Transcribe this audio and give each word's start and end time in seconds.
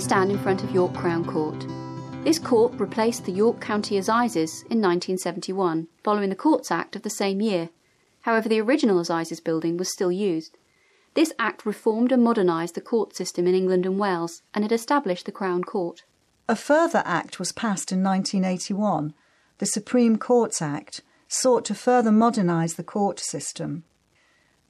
stand 0.00 0.30
in 0.30 0.38
front 0.38 0.64
of 0.64 0.72
York 0.72 0.92
Crown 0.94 1.24
Court. 1.24 1.66
This 2.24 2.38
court 2.38 2.72
replaced 2.80 3.24
the 3.24 3.32
York 3.32 3.60
County 3.60 3.96
Assizes 3.96 4.62
in 4.62 4.80
1971, 4.80 5.86
following 6.02 6.30
the 6.30 6.34
Courts 6.34 6.70
Act 6.70 6.96
of 6.96 7.02
the 7.02 7.10
same 7.10 7.40
year. 7.40 7.70
However, 8.22 8.48
the 8.48 8.60
original 8.60 8.98
Assizes 8.98 9.40
building 9.40 9.76
was 9.76 9.92
still 9.92 10.10
used. 10.10 10.56
This 11.14 11.32
act 11.38 11.64
reformed 11.66 12.10
and 12.10 12.24
modernised 12.24 12.74
the 12.74 12.80
court 12.80 13.14
system 13.14 13.46
in 13.46 13.54
England 13.54 13.86
and 13.86 13.98
Wales, 13.98 14.42
and 14.52 14.64
it 14.64 14.72
established 14.72 15.26
the 15.26 15.32
Crown 15.32 15.62
Court. 15.62 16.04
A 16.48 16.56
further 16.56 17.02
act 17.04 17.38
was 17.38 17.52
passed 17.52 17.92
in 17.92 18.02
1981, 18.02 19.14
the 19.58 19.66
Supreme 19.66 20.16
Courts 20.16 20.60
Act, 20.60 21.02
sought 21.28 21.64
to 21.66 21.74
further 21.74 22.12
modernise 22.12 22.74
the 22.74 22.84
court 22.84 23.20
system. 23.20 23.84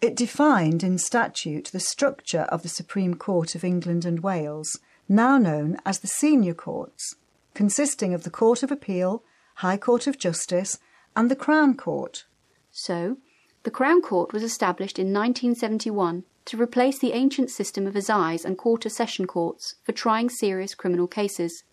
It 0.01 0.15
defined 0.15 0.85
in 0.85 0.97
statute 0.99 1.71
the 1.73 1.81
structure 1.81 2.43
of 2.43 2.63
the 2.63 2.69
Supreme 2.69 3.15
Court 3.15 3.57
of 3.57 3.65
England 3.65 4.05
and 4.05 4.21
Wales, 4.21 4.79
now 5.09 5.39
known 5.39 5.77
as 5.85 5.99
the 5.99 6.07
senior 6.07 6.55
courts, 6.55 7.17
consisting 7.53 8.15
of 8.15 8.23
the 8.23 8.31
Court 8.31 8.63
of 8.63 8.71
Appeal, 8.71 9.25
High 9.57 9.77
Court 9.77 10.07
of 10.07 10.17
Justice, 10.17 10.79
and 11.17 11.29
the 11.29 11.35
Crown 11.35 11.75
Court. 11.75 12.27
So, 12.71 13.17
the 13.65 13.73
Crown 13.73 14.01
Court 14.01 14.33
was 14.33 14.45
established 14.45 15.01
in 15.01 15.07
1971 15.07 16.23
to 16.45 16.63
replace 16.63 17.01
the 17.01 17.13
ancient 17.13 17.51
system 17.51 17.85
of 17.85 17.97
assize 17.97 18.45
and 18.45 18.57
quarter 18.57 18.89
session 18.89 19.27
courts 19.27 19.75
for 19.83 19.91
trying 19.91 20.31
serious 20.31 20.77
criminal 20.77 21.09
cases. 21.09 21.65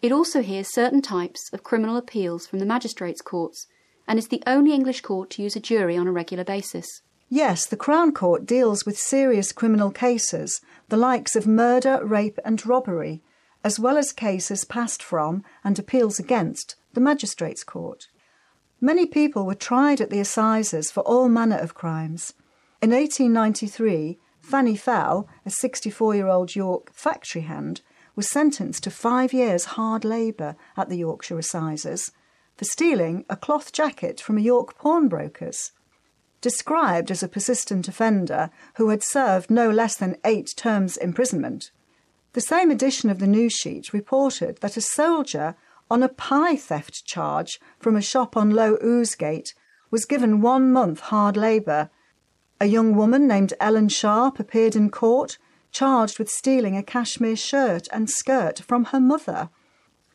It 0.00 0.12
also 0.12 0.42
hears 0.42 0.72
certain 0.72 1.02
types 1.02 1.50
of 1.52 1.64
criminal 1.64 1.96
appeals 1.96 2.46
from 2.46 2.60
the 2.60 2.66
magistrates' 2.66 3.20
courts 3.20 3.66
and 4.06 4.16
is 4.16 4.28
the 4.28 4.44
only 4.46 4.72
English 4.72 5.00
court 5.00 5.28
to 5.30 5.42
use 5.42 5.56
a 5.56 5.60
jury 5.60 5.96
on 5.96 6.06
a 6.06 6.12
regular 6.12 6.44
basis. 6.44 7.02
Yes, 7.30 7.66
the 7.66 7.76
Crown 7.76 8.12
Court 8.12 8.46
deals 8.46 8.86
with 8.86 8.96
serious 8.98 9.52
criminal 9.52 9.90
cases, 9.90 10.62
the 10.88 10.96
likes 10.96 11.36
of 11.36 11.46
murder, 11.46 12.00
rape, 12.02 12.38
and 12.42 12.64
robbery, 12.64 13.22
as 13.62 13.78
well 13.78 13.98
as 13.98 14.12
cases 14.12 14.64
passed 14.64 15.02
from 15.02 15.44
and 15.62 15.78
appeals 15.78 16.18
against 16.18 16.76
the 16.94 17.00
Magistrates' 17.00 17.64
Court. 17.64 18.08
Many 18.80 19.04
people 19.04 19.44
were 19.44 19.54
tried 19.54 20.00
at 20.00 20.08
the 20.08 20.20
assizes 20.20 20.90
for 20.90 21.00
all 21.00 21.28
manner 21.28 21.58
of 21.58 21.74
crimes. 21.74 22.32
In 22.80 22.92
1893, 22.92 24.18
Fanny 24.40 24.76
Fell, 24.76 25.28
a 25.44 25.50
64 25.50 26.14
year 26.14 26.28
old 26.28 26.56
York 26.56 26.90
factory 26.94 27.42
hand, 27.42 27.82
was 28.16 28.30
sentenced 28.30 28.84
to 28.84 28.90
five 28.90 29.34
years' 29.34 29.76
hard 29.76 30.04
labour 30.04 30.56
at 30.78 30.88
the 30.88 30.96
Yorkshire 30.96 31.38
Assizes 31.38 32.10
for 32.56 32.64
stealing 32.64 33.26
a 33.28 33.36
cloth 33.36 33.70
jacket 33.70 34.18
from 34.18 34.38
a 34.38 34.40
York 34.40 34.78
pawnbroker's 34.78 35.72
described 36.40 37.10
as 37.10 37.22
a 37.22 37.28
persistent 37.28 37.88
offender 37.88 38.50
who 38.76 38.88
had 38.90 39.02
served 39.02 39.50
no 39.50 39.70
less 39.70 39.96
than 39.96 40.16
eight 40.24 40.50
terms 40.56 40.96
imprisonment. 40.96 41.70
The 42.34 42.40
same 42.40 42.70
edition 42.70 43.10
of 43.10 43.18
the 43.18 43.26
news 43.26 43.52
sheet 43.52 43.92
reported 43.92 44.58
that 44.58 44.76
a 44.76 44.80
soldier 44.80 45.56
on 45.90 46.02
a 46.02 46.08
pie 46.08 46.56
theft 46.56 47.04
charge 47.04 47.58
from 47.78 47.96
a 47.96 48.02
shop 48.02 48.36
on 48.36 48.50
Low 48.50 48.76
Ousegate 48.76 49.54
was 49.90 50.04
given 50.04 50.40
one 50.40 50.70
month 50.72 51.00
hard 51.00 51.36
labour. 51.36 51.90
A 52.60 52.66
young 52.66 52.94
woman 52.94 53.26
named 53.26 53.54
Ellen 53.58 53.88
Sharp 53.88 54.38
appeared 54.38 54.76
in 54.76 54.90
court, 54.90 55.38
charged 55.72 56.18
with 56.18 56.28
stealing 56.28 56.76
a 56.76 56.82
cashmere 56.82 57.36
shirt 57.36 57.88
and 57.92 58.10
skirt 58.10 58.60
from 58.60 58.86
her 58.86 59.00
mother. 59.00 59.48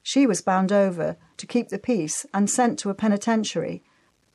She 0.04 0.28
was 0.28 0.42
bound 0.42 0.72
over 0.72 1.18
to 1.38 1.48
keep 1.48 1.70
the 1.70 1.80
peace 1.80 2.26
and 2.34 2.50
sent 2.50 2.78
to 2.80 2.90
a 2.90 2.96
penitentiary 2.96 3.84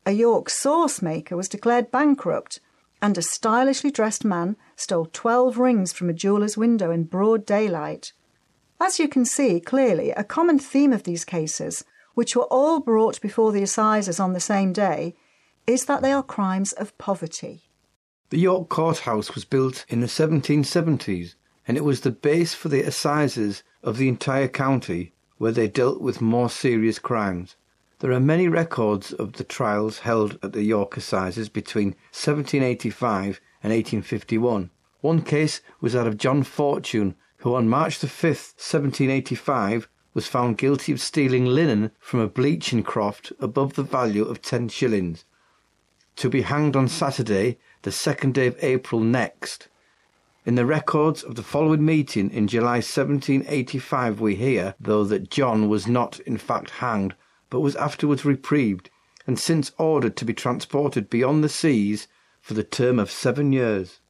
a 0.09 0.13
York 0.13 0.49
sauce 0.49 1.03
maker 1.03 1.37
was 1.37 1.51
declared 1.51 1.91
bankrupt, 1.91 2.61
and 3.03 3.19
a 3.19 3.23
stylishly 3.23 3.91
dressed 3.91 4.25
man 4.25 4.57
stole 4.75 5.05
12 5.05 5.59
rings 5.59 5.93
from 5.93 6.09
a 6.09 6.15
jeweller's 6.15 6.57
window 6.57 6.91
in 6.91 7.05
broad 7.05 7.45
daylight. 7.45 8.15
As 8.81 8.99
you 8.99 9.07
can 9.07 9.27
see 9.27 9.61
clearly, 9.61 10.13
a 10.13 10.25
common 10.25 10.59
theme 10.59 10.95
of 10.95 11.03
these 11.03 11.27
cases, 11.27 11.85
which 12.15 12.35
were 12.35 12.45
all 12.45 12.81
brought 12.81 13.21
before 13.21 13.53
the 13.53 13.63
assizes 13.63 14.19
on 14.19 14.33
the 14.33 14.41
same 14.41 14.73
day, 14.73 15.15
is 15.67 15.85
that 15.85 16.01
they 16.01 16.13
are 16.13 16.23
crimes 16.23 16.73
of 16.73 16.97
poverty. 16.97 17.65
The 18.31 18.39
York 18.39 18.71
Courthouse 18.71 19.35
was 19.35 19.45
built 19.45 19.85
in 19.91 20.01
the 20.01 20.07
1770s, 20.07 21.35
and 21.67 21.77
it 21.77 21.85
was 21.85 22.01
the 22.01 22.11
base 22.11 22.55
for 22.55 22.71
the 22.71 22.81
assizes 22.81 23.63
of 23.83 23.99
the 23.99 24.09
entire 24.09 24.49
county, 24.49 25.13
where 25.37 25.53
they 25.53 25.69
dealt 25.69 26.01
with 26.01 26.23
more 26.23 26.49
serious 26.49 26.99
crimes. 26.99 27.57
There 28.01 28.13
are 28.13 28.21
many 28.21 28.47
records 28.47 29.13
of 29.13 29.33
the 29.33 29.43
trials 29.43 29.99
held 30.01 30.39
at 30.41 30.53
the 30.53 30.63
York 30.63 30.97
Assizes 30.97 31.49
between 31.49 31.97
1785 32.13 33.41
and 33.61 33.73
1851. 33.73 34.71
One 35.01 35.23
case 35.23 35.61
was 35.81 35.95
that 35.95 36.07
of 36.07 36.17
John 36.17 36.45
Fortune, 36.45 37.17
who 37.39 37.57
on 37.57 37.69
March 37.69 37.99
the 37.99 38.07
5th, 38.07 38.55
1785, 38.55 39.89
was 40.15 40.29
found 40.29 40.59
guilty 40.59 40.93
of 40.93 41.01
stealing 41.01 41.47
linen 41.47 41.91
from 41.99 42.21
a 42.21 42.29
bleaching 42.29 42.85
croft 42.85 43.33
above 43.41 43.75
the 43.75 43.83
value 43.83 44.25
of 44.25 44.43
ten 44.43 44.69
shillings, 44.69 45.25
to 46.15 46.31
be 46.31 46.43
hanged 46.43 46.77
on 46.77 46.87
Saturday, 46.87 47.59
the 47.83 47.91
second 47.91 48.33
day 48.33 48.47
of 48.47 48.63
April 48.63 49.01
next. 49.01 49.67
In 50.47 50.55
the 50.55 50.65
records 50.65 51.25
of 51.25 51.35
the 51.35 51.43
following 51.43 51.85
meeting 51.85 52.31
in 52.31 52.47
July 52.47 52.77
1785, 52.77 54.21
we 54.21 54.37
hear, 54.37 54.77
though, 54.79 55.03
that 55.03 55.31
John 55.31 55.69
was 55.69 55.89
not 55.89 56.21
in 56.21 56.37
fact 56.37 56.71
hanged, 56.71 57.17
but 57.51 57.61
was 57.61 57.77
afterwards 57.77 58.25
reprieved, 58.25 58.91
and 59.27 59.39
since 59.39 59.73
ordered 59.79 60.17
to 60.17 60.25
be 60.25 60.35
transported 60.35 61.09
beyond 61.09 61.43
the 61.43 61.49
seas 61.49 62.09
for 62.41 62.55
the 62.55 62.65
term 62.65 62.99
of 62.99 63.11
seven 63.11 63.53
years. 63.53 64.01